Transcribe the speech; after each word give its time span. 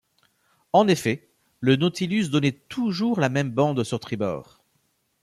En 0.73 0.87
effet, 0.87 1.29
le 1.59 1.75
Nautilus 1.75 2.31
donnait 2.31 2.53
toujours 2.69 3.19
la 3.19 3.29
même 3.29 3.51
bande 3.51 3.83
sur 3.83 3.99
tribord. 3.99 4.63